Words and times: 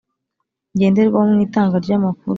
Ngenderwaho 0.75 1.25
mu 1.31 1.37
Itanga 1.45 1.75
ry 1.85 1.91
amakuru 1.97 2.29